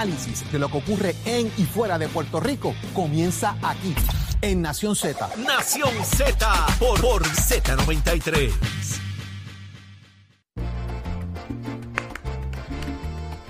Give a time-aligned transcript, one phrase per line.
[0.00, 3.92] análisis de lo que ocurre en y fuera de Puerto Rico comienza aquí,
[4.42, 5.28] en Nación Z.
[5.38, 8.52] Nación Z por, por Z93.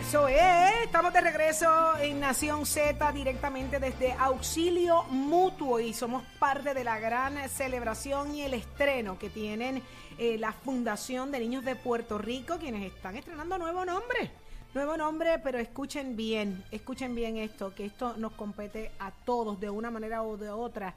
[0.00, 0.38] Eso es,
[0.84, 6.98] estamos de regreso en Nación Z directamente desde Auxilio Mutuo y somos parte de la
[6.98, 9.82] gran celebración y el estreno que tienen
[10.16, 14.30] eh, la Fundación de Niños de Puerto Rico, quienes están estrenando nuevo nombre.
[14.74, 19.70] Nuevo nombre, pero escuchen bien, escuchen bien esto, que esto nos compete a todos de
[19.70, 20.94] una manera u de otra.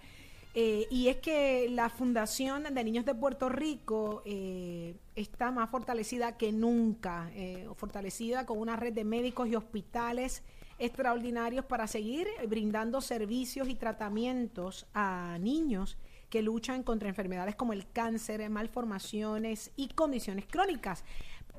[0.53, 6.35] Eh, y es que la Fundación de Niños de Puerto Rico eh, está más fortalecida
[6.35, 10.43] que nunca, eh, fortalecida con una red de médicos y hospitales
[10.77, 15.97] extraordinarios para seguir brindando servicios y tratamientos a niños
[16.29, 21.05] que luchan contra enfermedades como el cáncer, malformaciones y condiciones crónicas.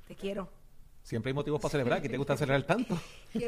[0.09, 0.51] Te quiero.
[1.07, 2.03] Siempre hay motivos para celebrar.
[2.03, 2.99] ¿Qué te gusta celebrar tanto?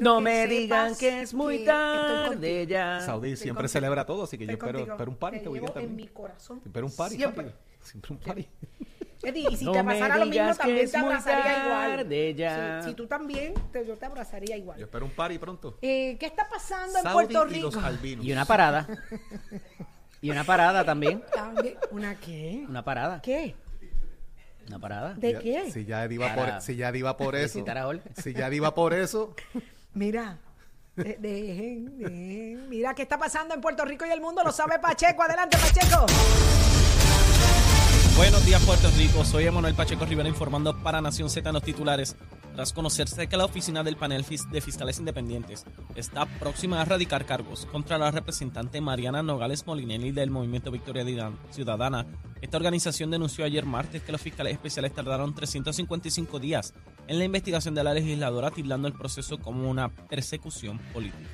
[0.00, 3.00] no me digan que es muy tarde ya.
[3.00, 6.06] Saudi siempre celebra todo, así que yo espero, espero, un party te este en mi
[6.06, 6.62] corazón.
[6.64, 7.16] Espero un party.
[7.16, 7.52] Siempre.
[7.82, 8.48] Siempre un party.
[9.24, 12.36] Eddie, y si te pasara lo mismo, también te abrazaría igual.
[12.36, 12.82] Ya.
[12.84, 14.78] Si, tú también, te, yo te abrazaría igual.
[14.78, 15.78] Yo espero un party pronto.
[15.82, 17.70] Eh, ¿Qué está pasando en Puerto Rico?
[18.22, 18.86] Y, una parada.
[20.22, 21.24] y una parada también.
[21.90, 22.64] ¿Una qué?
[22.68, 23.20] Una parada.
[23.20, 23.56] ¿Qué?
[24.68, 25.14] ¿Una parada?
[25.14, 25.70] ¿De qué?
[25.72, 27.64] Si ya iba por, si ya iba por eso.
[27.66, 29.34] A si ya iba por eso.
[29.94, 30.38] Mira.
[30.94, 32.68] Dejen, dejen.
[32.68, 35.22] Mira qué está pasando en Puerto Rico y el mundo, lo sabe Pacheco.
[35.22, 36.06] Adelante, Pacheco.
[38.16, 39.24] Buenos días, Puerto Rico.
[39.24, 42.16] Soy Emanuel Pacheco Rivera informando para Nación Z en los titulares.
[42.58, 45.64] Tras conocerse que la oficina del panel de fiscales independientes
[45.94, 51.04] está próxima a radicar cargos contra la representante Mariana Nogales Molinelli del Movimiento Victoria
[51.52, 52.04] Ciudadana,
[52.42, 56.74] esta organización denunció ayer martes que los fiscales especiales tardaron 355 días
[57.06, 61.30] en la investigación de la legisladora, tildando el proceso como una persecución política.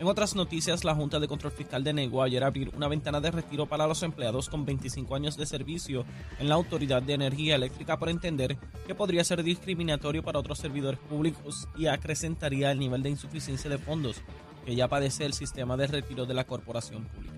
[0.00, 3.66] En otras noticias, la Junta de Control Fiscal denegó ayer abrir una ventana de retiro
[3.66, 6.06] para los empleados con 25 años de servicio
[6.38, 8.56] en la Autoridad de Energía Eléctrica por entender
[8.86, 13.76] que podría ser discriminatorio para otros servidores públicos y acrecentaría el nivel de insuficiencia de
[13.76, 14.22] fondos
[14.64, 17.34] que ya padece el sistema de retiro de la corporación pública.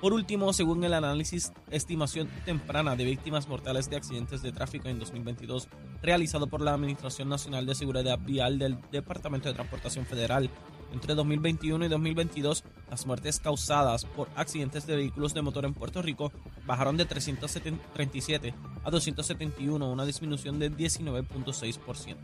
[0.00, 4.98] Por último, según el análisis estimación temprana de víctimas mortales de accidentes de tráfico en
[4.98, 5.68] 2022
[6.02, 10.50] realizado por la Administración Nacional de Seguridad Vial del Departamento de Transportación Federal,
[10.92, 16.02] entre 2021 y 2022, las muertes causadas por accidentes de vehículos de motor en Puerto
[16.02, 16.32] Rico
[16.66, 18.54] bajaron de 337
[18.84, 22.16] a 271, una disminución de 19.6%.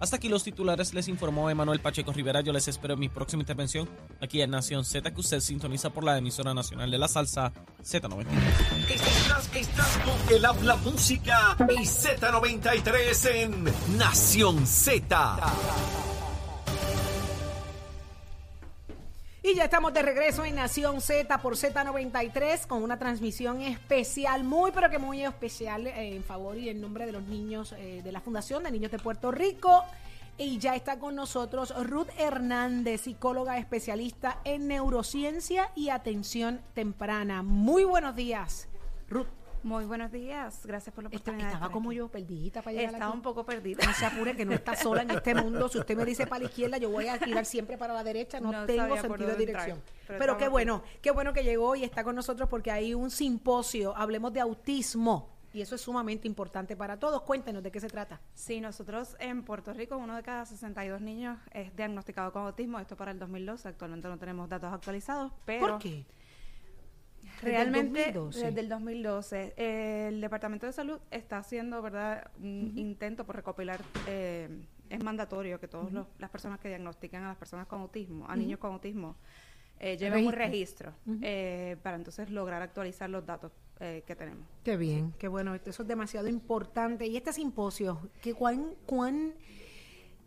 [0.00, 2.40] Hasta aquí los titulares, les informó Emanuel Pacheco Rivera.
[2.40, 3.88] Yo les espero en mi próxima intervención
[4.20, 7.52] aquí en Nación Z, que usted sintoniza por la emisora nacional de la salsa
[7.82, 8.26] Z93.
[8.90, 15.38] Estás, estás con el habla música y Z93 en Nación Z.
[19.64, 24.98] Estamos de regreso en Nación Z por Z93 con una transmisión especial, muy pero que
[24.98, 28.62] muy especial eh, en favor y en nombre de los niños eh, de la Fundación
[28.62, 29.82] de Niños de Puerto Rico.
[30.36, 37.42] Y ya está con nosotros Ruth Hernández, psicóloga especialista en neurociencia y atención temprana.
[37.42, 38.68] Muy buenos días,
[39.08, 39.43] Ruth.
[39.64, 41.52] Muy buenos días, gracias por la oportunidad.
[41.54, 43.82] estaba como yo, perdidita para llegar Estaba un poco perdida.
[43.86, 45.70] No se apure que no está sola en este mundo.
[45.70, 48.40] Si usted me dice para la izquierda, yo voy a girar siempre para la derecha.
[48.40, 49.82] No, tengo sentido de dirección.
[50.06, 53.96] pero, qué bueno, qué bueno que llegó y está con nosotros porque hay un simposio,
[53.96, 55.30] hablemos de autismo.
[55.54, 57.22] Y eso es sumamente importante para todos.
[57.22, 58.20] Cuéntenos de qué se trata.
[58.34, 62.80] Sí, nosotros en Puerto Rico, uno de cada 62 niños es diagnosticado con autismo.
[62.80, 63.68] Esto para el 2012.
[63.68, 65.66] Actualmente no tenemos datos actualizados, pero...
[65.68, 66.04] ¿Por qué?
[67.42, 69.54] Realmente, desde el 2012,
[70.08, 74.48] el Departamento de Salud está haciendo, ¿verdad?, un intento por recopilar, eh,
[74.88, 78.58] es mandatorio que todas las personas que diagnostican a las personas con autismo, a niños
[78.58, 79.16] con autismo,
[79.80, 84.46] eh, lleven un registro eh, para entonces lograr actualizar los datos eh, que tenemos.
[84.62, 87.06] Qué bien, qué bueno, eso es demasiado importante.
[87.06, 89.34] Y este simposio, ¿qué, cuán, cuán,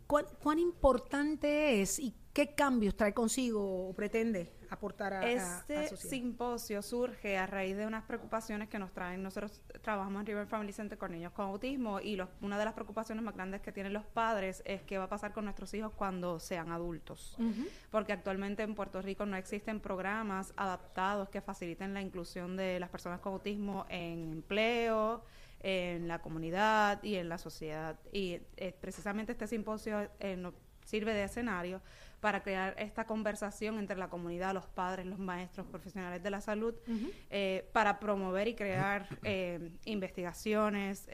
[0.06, 6.82] cuán, cuán importante es y qué cambios trae consigo o pretende aportar a Este simposio
[6.82, 9.22] surge a raíz de unas preocupaciones que nos traen.
[9.22, 13.24] Nosotros trabajamos en River Family Center con niños con autismo y una de las preocupaciones
[13.24, 16.38] más grandes que tienen los padres es qué va a pasar con nuestros hijos cuando
[16.40, 17.36] sean adultos.
[17.90, 22.90] Porque actualmente en Puerto Rico no existen programas adaptados que faciliten la inclusión de las
[22.90, 25.24] personas con autismo en empleo,
[25.60, 27.98] en la comunidad y en la sociedad.
[28.12, 30.50] Y eh, precisamente este simposio eh,
[30.84, 31.80] sirve de escenario
[32.20, 36.74] para crear esta conversación entre la comunidad, los padres, los maestros, profesionales de la salud,
[37.30, 39.08] eh, para promover y crear
[39.84, 41.08] investigaciones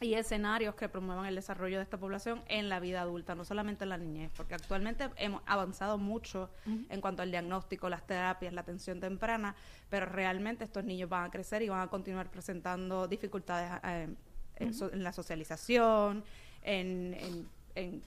[0.00, 3.84] y escenarios que promuevan el desarrollo de esta población en la vida adulta, no solamente
[3.84, 8.62] en la niñez, porque actualmente hemos avanzado mucho en cuanto al diagnóstico, las terapias, la
[8.62, 9.54] atención temprana,
[9.90, 14.08] pero realmente estos niños van a crecer y van a continuar presentando dificultades eh,
[14.56, 16.24] en, la socialización,
[16.62, 18.02] en, en,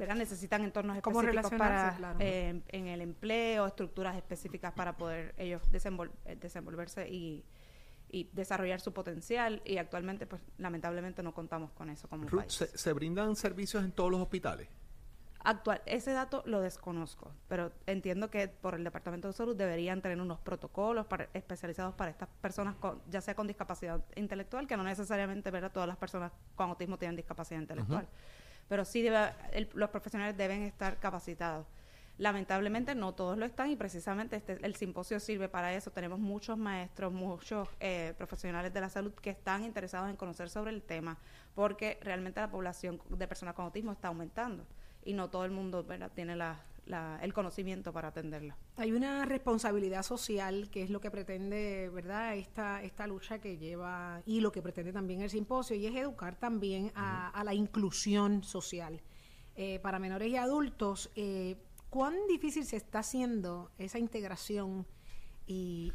[0.00, 0.16] ¿verdad?
[0.16, 7.08] necesitan entornos específicos para eh, en el empleo, estructuras específicas para poder ellos eh, desenvolverse
[7.08, 7.44] y
[8.12, 12.70] y desarrollar su potencial y actualmente pues lamentablemente no contamos con eso como país.
[12.74, 14.68] ¿se, brindan servicios en todos los hospitales?
[15.42, 20.20] Actual, ese dato lo desconozco, pero entiendo que por el Departamento de Salud deberían tener
[20.20, 25.50] unos protocolos especializados para estas personas, con, ya sea con discapacidad intelectual, que no necesariamente
[25.50, 25.72] ¿verdad?
[25.72, 28.06] todas las personas con autismo tienen discapacidad intelectual,
[28.70, 29.32] pero sí debe,
[29.74, 31.66] los profesionales deben estar capacitados.
[32.18, 35.90] Lamentablemente no todos lo están y precisamente este, el simposio sirve para eso.
[35.90, 40.70] Tenemos muchos maestros, muchos eh, profesionales de la salud que están interesados en conocer sobre
[40.70, 41.18] el tema
[41.56, 44.64] porque realmente la población de personas con autismo está aumentando
[45.04, 45.84] y no todo el mundo
[46.14, 46.36] tiene
[47.22, 48.56] el conocimiento para atenderla.
[48.76, 52.36] Hay una responsabilidad social que es lo que pretende, ¿verdad?
[52.36, 56.36] Esta, esta lucha que lleva y lo que pretende también el simposio y es educar
[56.36, 59.00] también a, la inclusión social.
[59.56, 61.56] Eh, para menores y adultos, eh,
[61.90, 64.86] ¿Cuán difícil se está haciendo esa integración
[65.48, 65.92] y,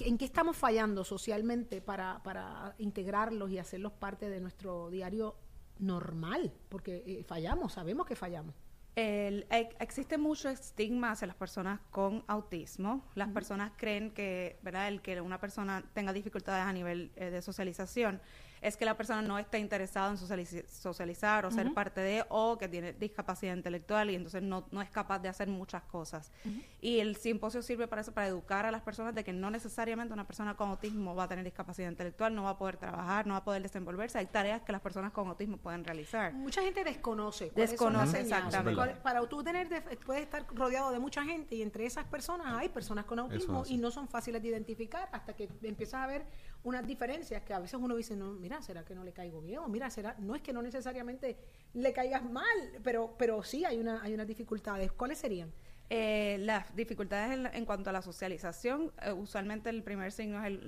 [0.00, 5.36] en qué estamos fallando socialmente para, integrarlos y hacerlos parte de nuestro diario
[5.78, 6.52] normal?
[6.68, 8.56] Porque eh, fallamos, sabemos que fallamos.
[8.96, 13.04] Existe mucho estigma hacia las personas con autismo.
[13.14, 14.88] Las personas creen que, ¿verdad?
[14.88, 18.22] El que una persona tenga dificultades a nivel eh, de socialización
[18.60, 22.68] es que la persona no está interesada en socializar o ser parte de, o que
[22.68, 26.32] tiene discapacidad intelectual y entonces no, no es capaz de hacer muchas cosas.
[26.80, 30.14] Y el simposio sirve para eso, para educar a las personas de que no necesariamente
[30.14, 33.34] una persona con autismo va a tener discapacidad intelectual, no va a poder trabajar, no
[33.34, 34.18] va a poder desenvolverse.
[34.18, 36.32] Hay tareas que las personas con autismo pueden realizar.
[36.32, 37.52] Mucha gente desconoce.
[37.54, 38.96] Desconoce, exactamente.
[39.02, 39.68] Para tú tener,
[40.04, 43.76] puedes estar rodeado de mucha gente y entre esas personas hay personas con autismo y
[43.76, 46.26] no son fáciles de identificar hasta que empiezas a ver
[46.66, 49.60] unas diferencias que a veces uno dice, no, mira, ¿será que no le caigo bien?
[49.60, 51.36] O mira, será, no es que no necesariamente
[51.74, 52.44] le caigas mal,
[52.82, 54.90] pero, pero sí hay, una, hay unas dificultades.
[54.90, 55.52] ¿Cuáles serían?
[55.88, 60.60] Eh, las dificultades en, cuanto a la socialización, eh, usualmente el primer signo es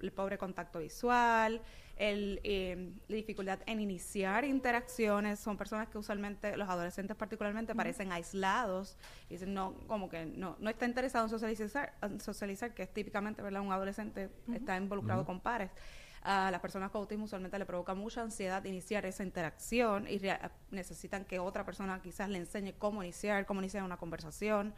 [0.00, 1.60] el, pobre contacto visual,
[1.96, 5.38] el, eh, la dificultad en iniciar interacciones.
[5.38, 8.96] Son personas que usualmente, los adolescentes particularmente, parecen aislados.
[9.28, 13.42] Y dicen, no, como que no, no está interesado en socializar, socializar que es típicamente,
[13.42, 13.60] ¿verdad?
[13.60, 15.70] Un adolescente está involucrado con pares
[16.24, 20.18] a las personas con autismo usualmente le provoca mucha ansiedad iniciar esa interacción y
[20.70, 24.74] necesitan que otra persona quizás le enseñe cómo iniciar, cómo iniciar una conversación,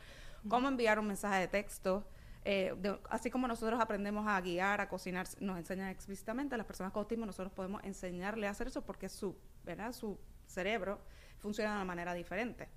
[0.49, 2.05] cómo enviar un mensaje de texto.
[2.48, 2.72] Eh,
[3.10, 7.26] así como nosotros aprendemos a guiar, a cocinar, nos enseñan explícitamente, las personas con autismo
[7.26, 9.93] nosotros podemos enseñarle a hacer eso porque su, ¿verdad?
[9.93, 11.00] su cerebro
[11.41, 12.69] funciona de una manera diferente.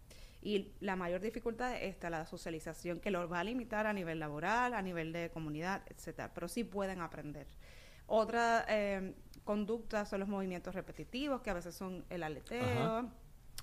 [0.41, 4.19] Y la mayor dificultad es esta, la socialización, que lo va a limitar a nivel
[4.19, 6.33] laboral, a nivel de comunidad, etcétera.
[6.33, 7.45] Pero sí pueden aprender.
[8.07, 13.07] Otra eh, conducta son los movimientos repetitivos, que a veces son el aleteo.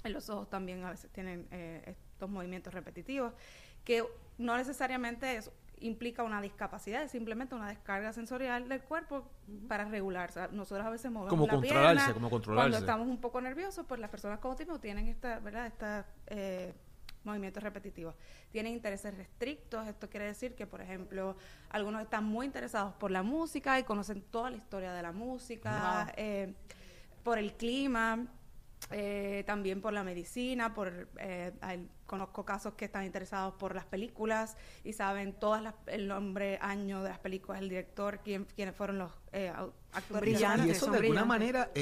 [0.04, 3.32] En los ojos también a veces tienen eh, estos movimientos repetitivos,
[3.82, 4.04] que
[4.38, 5.40] no necesariamente
[5.78, 9.28] implica una discapacidad, es simplemente una descarga sensorial del cuerpo
[9.68, 10.30] para regular.
[10.52, 12.70] nosotros a veces movemos como la pierna, como controlarse.
[12.70, 15.66] Cuando estamos un poco nerviosos, pues las personas con autismo tienen esta, ¿verdad?
[15.66, 16.72] Esta eh,
[17.26, 18.14] movimientos repetitivos.
[18.50, 21.36] Tienen intereses restrictos, esto quiere decir que, por ejemplo,
[21.68, 26.12] algunos están muy interesados por la música y conocen toda la historia de la música,
[26.16, 26.54] eh,
[27.22, 28.26] por el clima,
[28.92, 31.52] eh, también por la medicina, por eh,
[32.06, 37.08] conozco casos que están interesados por las películas y saben todas el nombre, año de
[37.08, 39.52] las películas, el director, quién, quiénes fueron los eh,
[39.92, 40.66] actores brillantes.
[40.66, 41.72] Y eso de alguna manera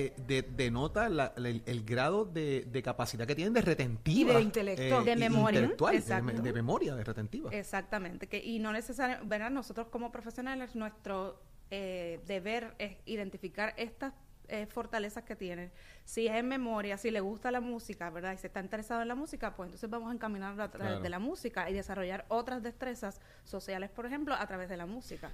[0.56, 4.32] denota el, grado de, capacidad que tienen de retentiva.
[4.32, 5.02] Y de intelecto.
[5.02, 5.60] de memoria.
[5.60, 7.50] de, memoria, de retentiva.
[7.52, 8.28] Exactamente.
[8.28, 14.14] Que, y no necesariamente, Nosotros como profesionales, nuestro deber es identificar estas
[14.48, 15.70] eh, fortalezas que tiene.
[16.04, 18.32] Si es en memoria, si le gusta la música, ¿verdad?
[18.32, 21.08] Y se está interesado en la música, pues entonces vamos a encaminar a través de
[21.08, 25.30] la música y desarrollar otras destrezas sociales, por ejemplo, a través de la música.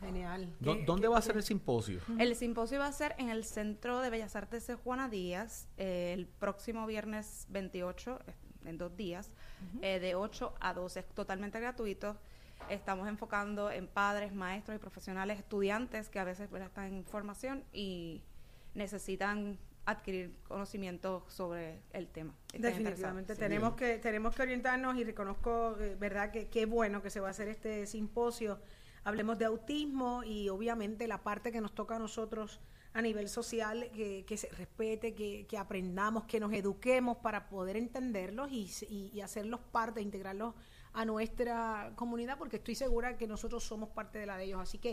[0.00, 0.48] Genial.
[0.60, 2.00] ¿Dónde va a ser el simposio?
[2.18, 6.12] El simposio va a ser en el Centro de Bellas Artes de Juana Díaz eh,
[6.12, 8.18] el próximo viernes 28,
[8.66, 9.30] en dos días,
[9.80, 12.16] eh, de 8 a 12, es totalmente gratuito.
[12.68, 18.22] Estamos enfocando en padres, maestros y profesionales, estudiantes que a veces están en formación y
[18.74, 22.34] necesitan adquirir conocimiento sobre el tema.
[22.52, 27.20] Definitivamente tenemos que tenemos que orientarnos y reconozco, eh, verdad, que qué bueno que se
[27.20, 28.60] va a hacer este simposio.
[29.04, 32.60] Hablemos de autismo y obviamente la parte que nos toca a nosotros
[32.94, 38.70] a nivel social, que, se respete, que, aprendamos, que nos eduquemos para poder entenderlos y,
[38.88, 40.54] y, hacerlos parte, integrarlos
[40.92, 44.60] a nuestra comunidad, porque estoy segura que nosotros somos parte de la de ellos.
[44.60, 44.92] Así que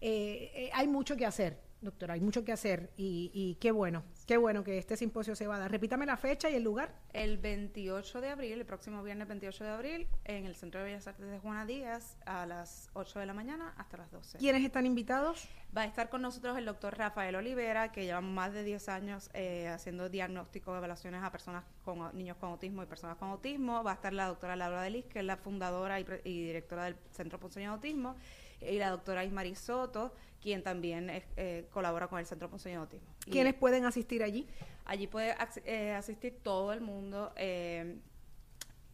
[0.00, 4.02] eh, eh, hay mucho que hacer, doctora, hay mucho que hacer y, y qué bueno
[4.26, 5.70] Qué bueno que este simposio se va a dar.
[5.70, 6.94] Repítame la fecha y el lugar.
[7.12, 11.08] El 28 de abril, el próximo viernes 28 de abril, en el Centro de Bellas
[11.08, 14.38] Artes de Juana Díaz, a las 8 de la mañana hasta las 12.
[14.38, 15.48] ¿Quiénes están invitados?
[15.76, 19.28] Va a estar con nosotros el doctor Rafael Olivera, que lleva más de 10 años
[19.34, 23.82] eh, haciendo diagnóstico de evaluaciones a personas con niños con autismo y personas con autismo.
[23.82, 26.04] Va a estar la doctora Laura Delis, que es la fundadora y,
[26.46, 28.14] directora del Centro Ponceño de Autismo,
[28.60, 33.08] y la doctora Ismaris Soto, quien también eh, colabora con el Centro Ponceño de Autismo.
[33.30, 34.46] ¿Quiénes pueden asistir allí?
[34.84, 35.34] Allí puede
[35.64, 37.98] eh, asistir todo el mundo, eh,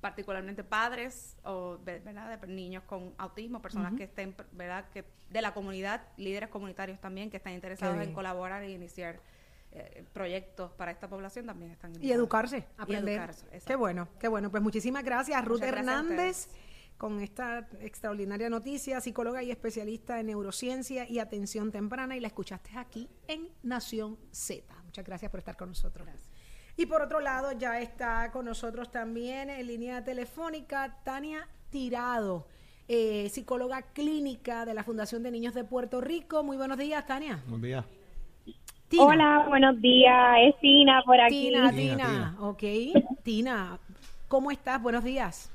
[0.01, 2.39] particularmente padres o ¿verdad?
[2.39, 4.85] de niños con autismo, personas que estén, ¿verdad?
[4.93, 9.19] que de la comunidad, líderes comunitarios también que están interesados en colaborar e iniciar
[10.13, 13.31] proyectos para esta población también están y educarse aprender
[13.67, 16.49] qué bueno qué bueno pues muchísimas gracias Ruth Hernández
[16.99, 22.77] con esta extraordinaria noticia, psicóloga y especialista en neurociencia y atención temprana, y la escuchaste
[22.77, 24.75] aquí en Nación Z.
[24.85, 26.09] Muchas gracias por estar con nosotros.
[26.77, 32.47] Y por otro lado, ya está con nosotros también en línea telefónica Tania Tirado,
[32.87, 36.43] eh, psicóloga clínica de la Fundación de Niños de Puerto Rico.
[36.43, 37.43] Muy buenos días, Tania.
[37.47, 37.85] Buenos días.
[38.99, 40.37] Hola, buenos días.
[40.41, 41.49] Es Tina por aquí.
[41.49, 42.63] Tina, Tina, ok.
[43.23, 43.79] Tina,
[44.29, 44.81] ¿cómo estás?
[44.81, 45.51] Buenos días.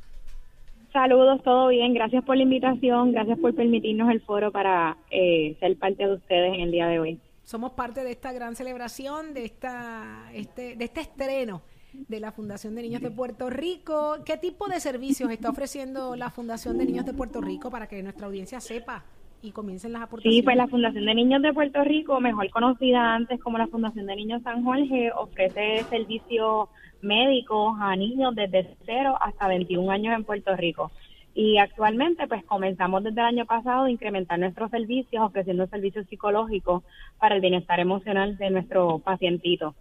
[0.94, 1.96] Saludos, todo bien.
[1.96, 3.12] Gracias por la invitación.
[3.14, 7.00] Gracias por permitirnos el foro para eh, ser parte de ustedes en el día de
[7.00, 7.20] hoy.
[7.44, 12.76] Somos parte de esta gran celebración, de, esta, este, de este estreno de la Fundación
[12.76, 14.18] de Niños de Puerto Rico.
[14.24, 18.02] ¿Qué tipo de servicios está ofreciendo la Fundación de Niños de Puerto Rico para que
[18.04, 19.04] nuestra audiencia sepa
[19.42, 20.38] y comiencen las aportaciones?
[20.38, 24.06] Sí, pues la Fundación de Niños de Puerto Rico, mejor conocida antes como la Fundación
[24.06, 26.70] de Niños San Jorge, ofrece servicios
[27.04, 30.92] médicos a niños desde 0 hasta 21 años en Puerto Rico.
[31.36, 36.84] Y actualmente, pues comenzamos desde el año pasado a incrementar nuestros servicios, ofreciendo servicios psicológicos
[37.20, 39.76] para el bienestar emocional de nuestro pacientito.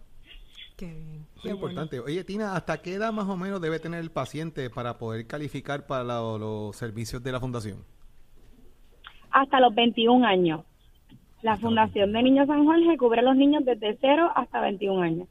[0.75, 1.23] Qué bien.
[1.43, 1.99] Qué importante.
[1.99, 5.85] Oye, Tina, ¿hasta qué edad más o menos debe tener el paciente para poder calificar
[5.85, 7.83] para los servicios de la fundación?
[9.29, 10.61] Hasta los 21 años.
[11.41, 15.27] La Fundación de Niños San Jorge cubre a los niños desde 0 hasta 21 años.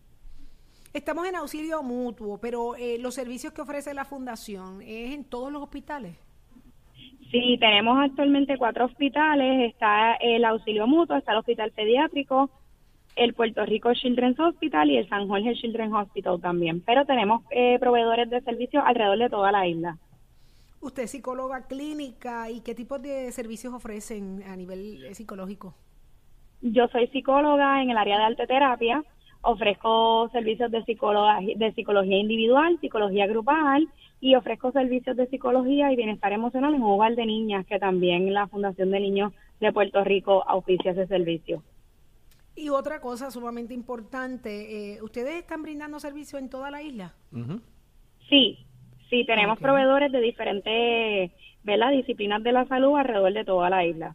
[0.92, 5.50] Estamos en auxilio mutuo, pero eh, los servicios que ofrece la fundación es en todos
[5.50, 6.18] los hospitales.
[7.30, 9.72] Sí, tenemos actualmente cuatro hospitales.
[9.72, 12.50] Está el auxilio mutuo, está el hospital pediátrico,
[13.16, 16.82] el Puerto Rico Children's Hospital y el San Jorge Children's Hospital también.
[16.82, 19.96] Pero tenemos eh, proveedores de servicios alrededor de toda la isla.
[20.82, 25.74] Usted es psicóloga clínica y qué tipo de servicios ofrecen a nivel eh, psicológico?
[26.60, 29.02] Yo soy psicóloga en el área de arte terapia
[29.42, 33.88] ofrezco servicios de psicología, de psicología individual, psicología grupal
[34.20, 38.32] y ofrezco servicios de psicología y bienestar emocional en un hogar de niñas que también
[38.32, 41.62] la Fundación de Niños de Puerto Rico auspicia ese servicio.
[42.54, 47.14] Y otra cosa sumamente importante, eh, ¿ustedes están brindando servicio en toda la isla?
[48.28, 48.58] Sí,
[49.10, 51.32] sí, tenemos proveedores de diferentes
[51.92, 54.14] disciplinas de la salud alrededor de toda la isla.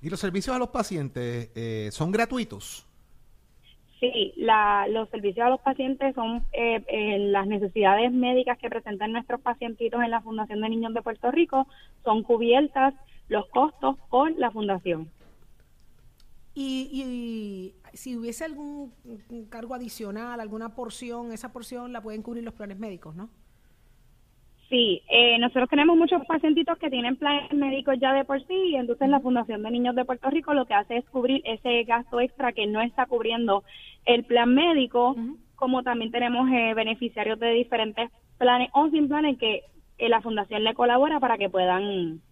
[0.00, 2.86] ¿Y los servicios a los pacientes eh, son gratuitos?
[4.02, 9.12] Sí, la, los servicios a los pacientes son eh, eh, las necesidades médicas que presentan
[9.12, 11.68] nuestros pacientitos en la Fundación de Niños de Puerto Rico,
[12.02, 12.94] son cubiertas
[13.28, 15.08] los costos por la Fundación.
[16.52, 18.92] Y, y, si hubiese algún
[19.48, 23.30] cargo adicional, alguna porción, esa porción la pueden cubrir los planes médicos, ¿no?
[24.72, 28.76] Sí, eh, nosotros tenemos muchos pacientitos que tienen planes médicos ya de por sí y
[28.76, 32.20] entonces la Fundación de Niños de Puerto Rico lo que hace es cubrir ese gasto
[32.20, 33.64] extra que no está cubriendo
[34.06, 35.14] el plan médico,
[35.56, 39.64] como también tenemos eh, beneficiarios de diferentes planes o sin planes que
[39.98, 42.22] eh, la Fundación le colabora para que puedan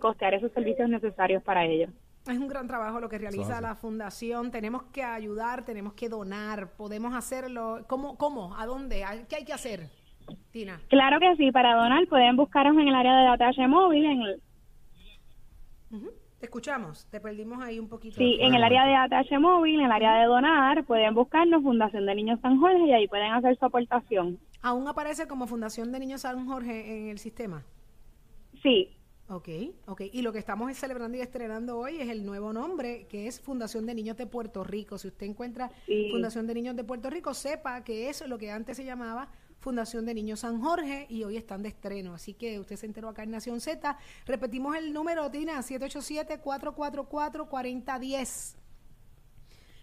[0.00, 1.90] costear esos servicios necesarios para ellos.
[2.26, 4.50] Es un gran trabajo lo que realiza la fundación.
[4.50, 7.84] Tenemos que ayudar, tenemos que donar, podemos hacerlo.
[7.86, 8.18] ¿Cómo?
[8.18, 8.56] ¿Cómo?
[8.56, 9.04] ¿A dónde?
[9.28, 9.90] ¿Qué hay que hacer,
[10.50, 10.80] Tina?
[10.88, 14.04] Claro que sí, para donar pueden buscarnos en el área de datalle móvil.
[14.04, 14.42] En el...
[16.38, 18.16] Te escuchamos, te perdimos ahí un poquito.
[18.16, 22.06] Sí, en el área de ATH móvil, en el área de donar, pueden buscarnos Fundación
[22.06, 24.38] de Niños San Jorge y ahí pueden hacer su aportación.
[24.62, 27.64] ¿Aún aparece como Fundación de Niños San Jorge en el sistema?
[28.62, 28.96] Sí.
[29.28, 29.48] Ok,
[29.86, 30.02] ok.
[30.12, 33.86] Y lo que estamos celebrando y estrenando hoy es el nuevo nombre, que es Fundación
[33.86, 34.98] de Niños de Puerto Rico.
[34.98, 35.70] Si usted encuentra
[36.10, 39.28] Fundación de Niños de Puerto Rico, sepa que eso es lo que antes se llamaba
[39.60, 42.14] Fundación de Niños San Jorge y hoy están de estreno.
[42.14, 43.96] Así que usted se enteró acá en Nación Z.
[44.26, 48.56] Repetimos el número, Tina, 787-444-4010.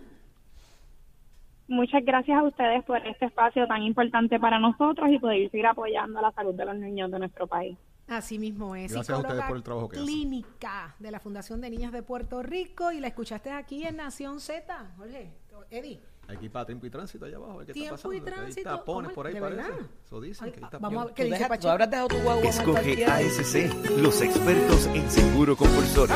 [1.67, 6.21] Muchas gracias a ustedes por este espacio tan importante para nosotros y poder seguir apoyando
[6.21, 7.77] la salud de los niños de nuestro país.
[8.07, 8.91] Así mismo es.
[8.91, 12.43] Gracias a ustedes por el trabajo que Clínica de la Fundación de Niños de Puerto
[12.43, 14.93] Rico y la escuchaste aquí en Nación Z.
[14.97, 15.33] Jorge,
[15.71, 15.99] Eddie.
[16.27, 17.59] Aquí para tiempo y tránsito allá abajo.
[17.65, 18.15] ¿qué tiempo está pasando?
[18.15, 18.69] y tránsito.
[18.69, 19.71] Hay tapones por ahí, parece.
[20.05, 21.61] Eso dicen que está Vamos a, ¿qué ¿Tú, dice Pacheco?
[21.61, 26.15] tú habrás dejado tu guagua Escoge ASC, los expertos en seguro compulsorio.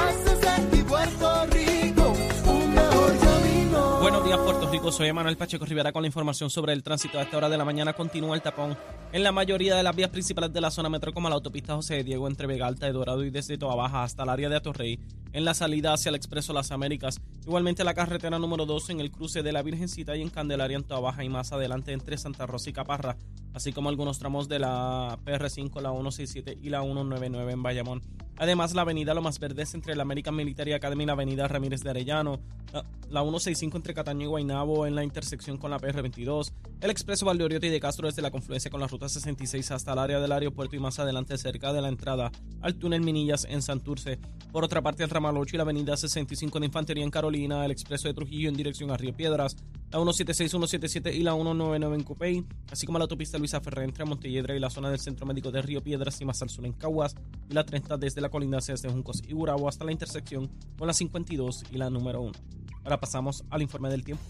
[4.01, 4.93] Buenos días, Puerto Rico.
[4.93, 7.19] Soy Manuel Pacheco Rivera con la información sobre el tránsito.
[7.19, 8.77] A esta hora de la mañana continúa el tapón
[9.11, 11.95] en la mayoría de las vías principales de la zona metro, como la autopista José
[11.95, 14.55] de Diego entre Vega Alta y Dorado y desde Toa Baja hasta el área de
[14.55, 14.99] Atorrey,
[15.33, 17.19] en la salida hacia el Expreso Las Américas.
[17.45, 20.83] Igualmente la carretera número 2 en el cruce de la Virgencita y en Candelaria en
[20.83, 23.17] Toa Baja y más adelante entre Santa Rosa y Caparra,
[23.53, 28.01] así como algunos tramos de la PR5, la 167 y la 199 en Bayamón.
[28.37, 31.81] Además, la avenida Lo Más Verdes entre la American Military Academy y la avenida Ramírez
[31.81, 32.39] de Arellano,
[32.71, 37.25] la, la 165 entre Cataño y Guaynabo en la intersección con la PR22, el expreso
[37.25, 40.75] Valdeoriotti de Castro desde la confluencia con la ruta 66 hasta el área del aeropuerto
[40.75, 42.31] y más adelante cerca de la entrada
[42.61, 44.19] al túnel Minillas en Santurce.
[44.51, 47.71] Por otra parte, el ramal 8 y la avenida 65 de Infantería en Carolina, el
[47.71, 49.55] expreso de Trujillo en dirección a Río Piedras,
[49.91, 54.05] la 176, 177 y la 199 en Cupey, así como la autopista Luisa Ferrer entre
[54.05, 56.73] Montelledra y la zona del Centro Médico de Río Piedras y más al sur en
[56.73, 57.15] Caguas,
[57.49, 60.93] y la 30 desde la colindancia desde Juncos y Gurabo hasta la intersección con la
[60.93, 62.58] 52 y la número 1.
[62.83, 64.23] Ahora pasamos al informe del tiempo.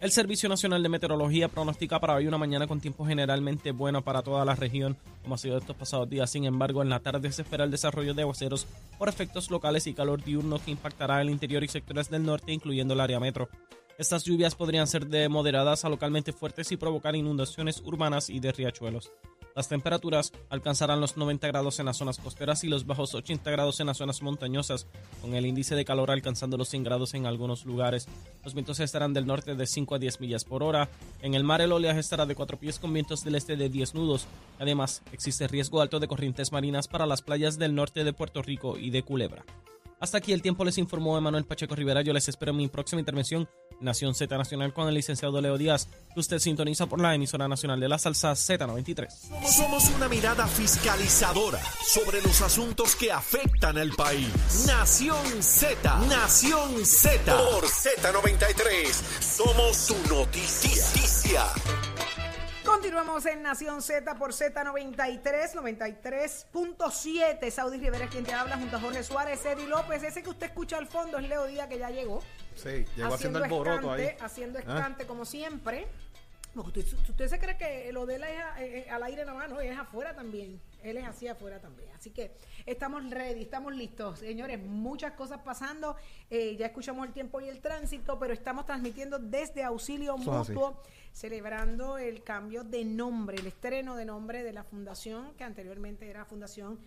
[0.00, 4.22] El Servicio Nacional de Meteorología pronostica para hoy una mañana con tiempo generalmente bueno para
[4.22, 6.30] toda la región, como ha sido estos pasados días.
[6.30, 9.94] Sin embargo, en la tarde se espera el desarrollo de aguaceros por efectos locales y
[9.94, 13.48] calor diurno que impactará el interior y sectores del norte, incluyendo el área metro.
[13.98, 18.52] Estas lluvias podrían ser de moderadas a localmente fuertes y provocar inundaciones urbanas y de
[18.52, 19.10] riachuelos.
[19.54, 23.80] Las temperaturas alcanzarán los 90 grados en las zonas costeras y los bajos 80 grados
[23.80, 24.86] en las zonas montañosas,
[25.20, 28.06] con el índice de calor alcanzando los 100 grados en algunos lugares.
[28.44, 30.88] Los vientos estarán del norte de 5 a 10 millas por hora.
[31.22, 33.94] En el mar el oleaje estará de 4 pies con vientos del este de 10
[33.94, 34.26] nudos.
[34.58, 38.78] Además, existe riesgo alto de corrientes marinas para las playas del norte de Puerto Rico
[38.78, 39.44] y de Culebra.
[40.00, 42.02] Hasta aquí el tiempo les informó Emanuel Pacheco Rivera.
[42.02, 43.48] Yo les espero en mi próxima intervención,
[43.80, 47.80] Nación Z Nacional, con el licenciado Leo Díaz, que usted sintoniza por la emisora nacional
[47.80, 49.08] de la salsa Z93.
[49.48, 54.64] Somos una mirada fiscalizadora sobre los asuntos que afectan al país.
[54.66, 57.36] Nación Z, Nación Z.
[57.36, 61.44] Por Z93, somos su noticia.
[62.78, 67.50] Continuamos en Nación Z por Z93, 93.7.
[67.50, 70.04] Saudi Rivera es quien te habla junto a Jorge Suárez, Eddie López.
[70.04, 72.22] Ese que usted escucha al fondo es Leo Díaz, que ya llegó.
[72.54, 74.10] Sí, llegó haciendo, el boroto ahí.
[74.20, 74.62] Haciendo ¿Ah?
[74.62, 75.88] escante como siempre.
[76.54, 79.60] Usted, usted, se cree que lo de él es eh, al aire nada más, no,
[79.60, 80.60] es afuera también.
[80.82, 81.90] Él es así afuera también.
[81.96, 82.32] Así que
[82.66, 84.20] estamos ready, estamos listos.
[84.20, 85.96] Señores, muchas cosas pasando.
[86.30, 90.82] Eh, ya escuchamos el tiempo y el tránsito, pero estamos transmitiendo desde Auxilio Mutuo,
[91.12, 96.24] celebrando el cambio de nombre, el estreno de nombre de la fundación, que anteriormente era
[96.24, 96.78] Fundación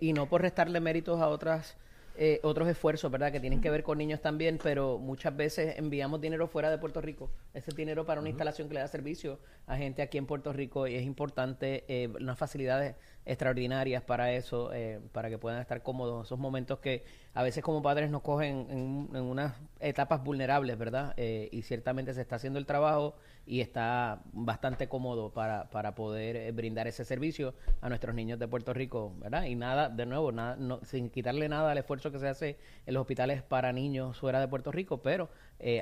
[0.00, 1.78] y no por restarle méritos a otras
[2.14, 3.32] eh, otros esfuerzos, ¿verdad?
[3.32, 7.00] Que tienen que ver con niños también, pero muchas veces enviamos dinero fuera de Puerto
[7.00, 7.30] Rico.
[7.54, 10.86] Ese dinero para una instalación que le da servicio a gente aquí en Puerto Rico
[10.86, 16.26] y es importante eh, unas facilidades extraordinarias para eso, eh, para que puedan estar cómodos.
[16.26, 17.04] Esos momentos que
[17.34, 21.14] a veces como padres nos cogen en, unas etapas vulnerables, ¿verdad?
[21.16, 23.14] Eh, y ciertamente se está haciendo el trabajo
[23.46, 28.48] y está bastante cómodo para, para poder eh, brindar ese servicio a nuestros niños de
[28.48, 29.44] Puerto Rico, ¿verdad?
[29.44, 33.02] Y nada, de nuevo, nada, sin quitarle nada al esfuerzo que se hace en los
[33.02, 35.28] hospitales para niños fuera de Puerto Rico, pero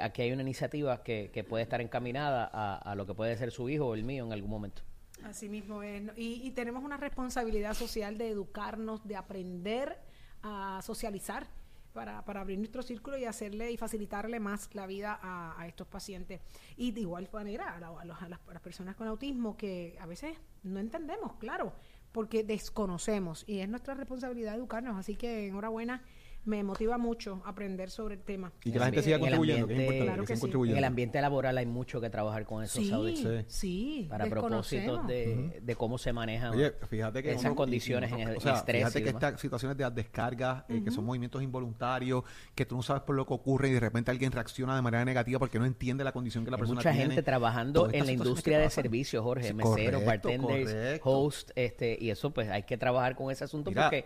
[0.03, 3.51] aquí hay una iniciativa que, que puede estar encaminada a, a lo que puede ser
[3.51, 4.83] su hijo o el mío en algún momento.
[5.25, 6.03] Así mismo es.
[6.17, 9.99] Y, tenemos una responsabilidad social de educarnos, de aprender
[10.43, 11.47] a socializar
[11.93, 16.41] para, para abrir nuestro círculo y hacerle y facilitarle más la vida a, estos pacientes.
[16.77, 20.81] Y de igual manera a, las, a las personas con autismo que a veces no
[20.81, 21.73] entendemos, claro,
[22.13, 24.97] porque desconocemos y es nuestra responsabilidad educarnos.
[24.97, 26.03] Así que enhorabuena
[26.45, 28.53] me motiva mucho aprender sobre el tema.
[28.65, 32.65] Y que la gente siga contribuyendo, En el ambiente laboral hay mucho que trabajar con
[32.65, 36.55] esos sí, Sí, Para propósitos de, de, cómo se manejan
[36.89, 38.65] fíjate que esas condiciones en el estrés.
[38.65, 42.23] Fíjate que estas situaciones de descarga, eh, que son movimientos involuntarios,
[42.55, 45.05] que tú no sabes por lo que ocurre y de repente alguien reacciona de manera
[45.05, 46.97] negativa porque no entiende la condición que la persona tiene.
[46.97, 52.31] Mucha gente trabajando en la industria de servicios, Jorge, mesero, bartenders, host, este, y eso
[52.31, 54.05] pues hay que trabajar con ese asunto porque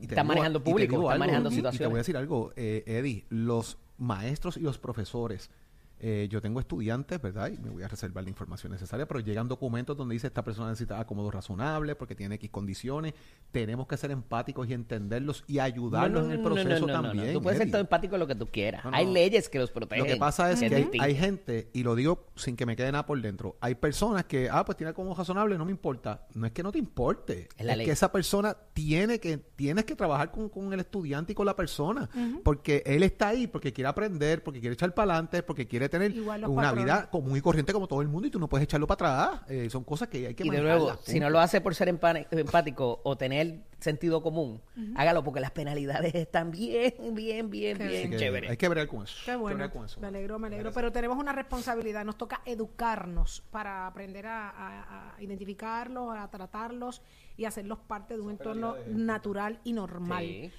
[0.00, 4.56] está manejando público, está manejando situaciones te voy a decir algo, eh, Eddie, los maestros
[4.56, 5.50] y los profesores
[5.98, 7.50] eh, yo tengo estudiantes, ¿verdad?
[7.50, 10.68] Y me voy a reservar la información necesaria, pero llegan documentos donde dice esta persona
[10.68, 13.14] necesita acomodo razonable porque tiene X condiciones.
[13.50, 17.32] Tenemos que ser empáticos y entenderlos y ayudarlos en el proceso también.
[17.32, 18.82] Tú puedes ser todo empático lo que tú quieras.
[18.92, 20.04] Hay leyes que los protegen.
[20.04, 23.06] Lo que pasa es que hay, gente, y lo digo sin que me quede nada
[23.06, 26.26] por dentro, hay personas que, ah, pues tiene acomodo razonable, no me importa.
[26.34, 30.30] No es que no te importe, es, que esa persona tiene que, tienes que trabajar
[30.30, 32.08] con, con el estudiante y con la persona,
[32.44, 36.12] porque él está ahí porque quiere aprender, porque quiere echar para adelante, porque quiere tener
[36.20, 39.24] una vida común y corriente como todo el mundo y tú no puedes echarlo para
[39.24, 39.40] atrás.
[39.48, 41.88] Eh, son cosas que hay que Y de nuevo, si no lo hace por ser
[41.88, 44.62] empático o tener sentido común,
[44.96, 48.50] hágalo porque las penalidades están bien, bien, bien, bien chéveres.
[48.50, 49.16] Hay que ver con eso.
[49.24, 49.70] Qué bueno.
[50.00, 50.72] Me alegro, me alegro.
[50.72, 52.04] Pero tenemos una responsabilidad.
[52.04, 57.02] Nos toca educarnos para aprender a, identificarlos, a tratarlos
[57.36, 60.52] y hacerlos parte de un entorno natural y normal.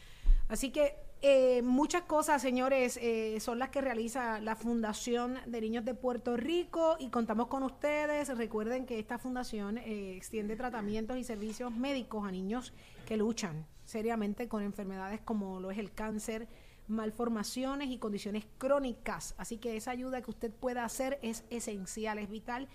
[0.47, 5.83] Así que eh, muchas cosas, señores, eh, son las que realiza la Fundación de Niños
[5.83, 8.35] de Puerto Rico y contamos con ustedes.
[8.37, 12.71] Recuerden que esta fundación eh, extiende tratamientos y servicios médicos a niños
[13.07, 16.47] que luchan seriamente con enfermedades como lo es el cáncer,
[16.87, 19.33] malformaciones y condiciones crónicas.
[19.39, 22.67] Así que esa ayuda que usted pueda hacer es esencial, es vital.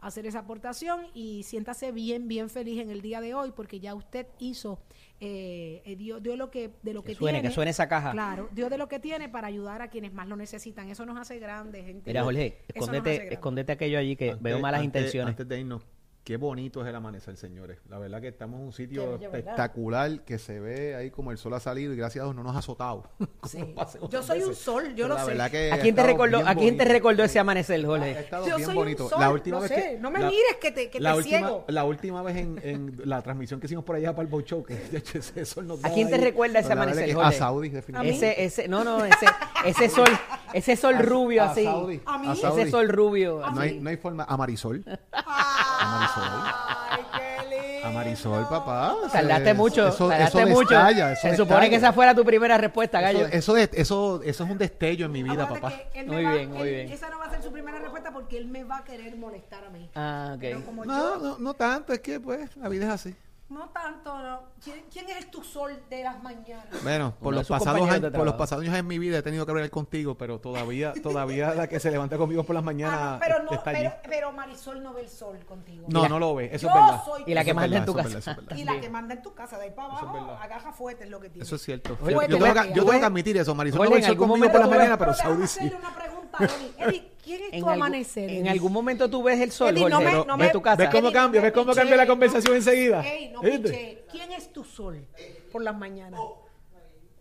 [0.00, 3.94] hacer esa aportación y siéntase bien, bien feliz en el día de hoy porque ya
[3.94, 4.80] usted hizo,
[5.20, 7.48] eh, eh dio, dio, lo que, de lo que, suene, tiene.
[7.48, 8.12] Que suene esa caja.
[8.12, 10.88] Claro, dio de lo que tiene para ayudar a quienes más lo necesitan.
[10.88, 12.10] Eso nos hace grandes, gente.
[12.10, 15.30] Mira, Jorge, escondete, escondete aquello allí que veo malas intenciones.
[15.30, 15.82] Antes de irnos,
[16.30, 17.78] Qué bonito es el amanecer, señores.
[17.88, 21.54] La verdad que estamos en un sitio espectacular que se ve ahí como el sol
[21.54, 23.02] ha salido y gracias a Dios no nos ha azotado.
[24.12, 25.42] Yo soy un sol, yo lo sé.
[25.42, 28.28] ¿A quién te recordó, ¿a quién te recordó ese amanecer, Jorge?
[28.30, 29.04] yo bien soy bonito.
[29.04, 31.38] Un sol, la última vez que, no me mires que te, que la te última,
[31.38, 31.64] ciego.
[31.66, 34.74] La última vez en, en, la transmisión que hicimos por allá para el que
[35.18, 37.28] ese sol nos ¿A quién te recuerda ese amanecer, Jorge?
[37.28, 38.44] A Saudi, definitivamente.
[38.44, 39.26] Ese, ese, no, no, ese,
[39.64, 40.08] ese sol,
[40.52, 41.66] ese sol rubio así.
[41.66, 42.00] A Saudi.
[42.32, 43.42] Ese sol rubio.
[43.54, 44.24] No hay, no hay forma.
[44.24, 44.84] A Marisol.
[45.12, 47.84] A Marisol.
[47.84, 48.94] A Marisol, papá.
[49.10, 50.74] Tardaste mucho, eso, tardaste mucho.
[51.20, 53.26] Se supone que esa fuera tu primera respuesta, Gallo.
[53.26, 55.72] Eso, eso, eso, eso es un destello en mi vida, papá.
[56.06, 56.92] Muy bien, muy bien.
[56.92, 59.64] Esa no va a ser su primera respuesta porque él me va a querer molestar
[59.64, 59.90] a mí.
[59.94, 60.84] Ah, ok.
[60.84, 63.16] no, no, no tanto, es que pues la vida es así.
[63.50, 64.42] No tanto, no.
[64.62, 66.66] ¿Quién, quién es tu sol de las mañanas?
[66.84, 69.50] Bueno, por los, pasados años, por los pasados años en mi vida he tenido que
[69.50, 73.18] hablar contigo, pero todavía, todavía la que se levanta conmigo por las mañanas Ah, no,
[73.18, 73.80] pero, no, está allí.
[73.80, 75.86] pero, pero Marisol no ve el sol contigo.
[75.88, 77.04] No, la- no lo ve, eso Yo es verdad.
[77.04, 78.08] soy Y la que es manda en tu es casa.
[78.08, 78.56] verdad, eso es verdad.
[78.56, 80.42] Y la que manda en tu casa, de ahí para es abajo, verdad.
[80.42, 81.44] agaja fuerte es lo que tiene.
[81.44, 81.98] Eso es cierto.
[82.02, 83.54] Oye, yo, tengo que, yo tú tengo ves- que admitir eso.
[83.56, 85.72] Marisol Oye, no ve el sol conmigo por las mañanas, pero Saudi sí.
[85.76, 86.72] una pregunta, Eddie.
[86.78, 88.30] Eddie, ¿quién es En, tu algún- amanecer?
[88.30, 90.52] en algún momento tú ves el sol, Eddie, no Jorge, me- pero no ves me-
[90.52, 90.76] tu casa.
[90.76, 91.40] ¿Ves cómo Eddie, cambia?
[91.40, 93.06] no ¿Ves me cómo cambia la conversación no- enseguida?
[93.06, 93.40] Ey, no.
[93.40, 95.06] ¿Quién es tu sol
[95.52, 96.20] por las mañanas?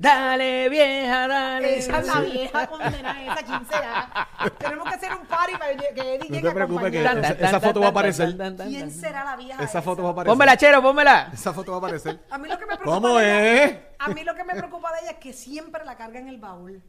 [0.02, 1.78] Dale, vieja, dale.
[1.80, 4.30] Esa es la vieja condenada, esa quién será.
[4.60, 7.19] Tenemos que hacer un party para que Eddie No llegue te a preocupes que esa-
[7.34, 8.38] esa foto va a aparecer.
[8.65, 10.32] ¿Quién será la vieja Esa foto va a aparecer.
[10.32, 11.30] Pónmela, chero, pónmela.
[11.34, 12.17] Esa foto va a aparecer.
[12.30, 13.78] A mí lo que me preocupa ¿Cómo de ella- es?
[14.00, 16.38] A mí lo que me preocupa de ella es que siempre la carga en el
[16.38, 16.82] baúl.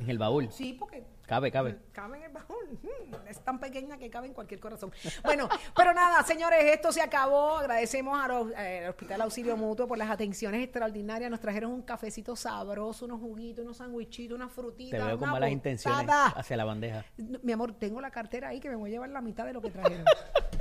[0.00, 0.48] En el baúl.
[0.52, 1.76] Sí, porque Cabe, cabe.
[1.90, 2.78] cabe en el baúl.
[2.84, 4.92] Mm, Es tan pequeña que cabe en cualquier corazón.
[5.24, 7.56] Bueno, pero nada, señores, esto se acabó.
[7.58, 8.16] Agradecemos
[8.56, 11.28] eh, al Hospital Auxilio Mutuo por las atenciones extraordinarias.
[11.28, 15.00] Nos trajeron un cafecito sabroso, unos juguitos, unos sandwichitos, unas frutitas.
[15.00, 16.26] Te veo con malas intenciones botada.
[16.28, 17.04] hacia la bandeja.
[17.16, 19.52] No, Mi amor, tengo la cartera ahí que me voy a llevar la mitad de
[19.52, 20.04] lo que trajeron.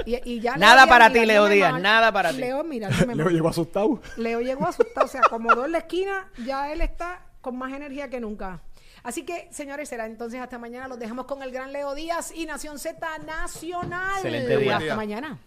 [0.07, 1.81] Y, y ya Nada Leo para Díaz ti, Leo Díaz, mal.
[1.83, 2.37] nada para ti.
[2.37, 3.33] Leo, mirándome Leo mal.
[3.35, 4.01] llegó asustado.
[4.17, 8.19] Leo llegó asustado, se acomodó en la esquina, ya él está con más energía que
[8.19, 8.61] nunca.
[9.05, 10.87] Así que, señores, será entonces hasta mañana.
[10.87, 14.15] Los dejamos con el gran Leo Díaz y Nación Z Nacional.
[14.15, 14.77] Excelente día.
[14.77, 15.37] Hasta mañana.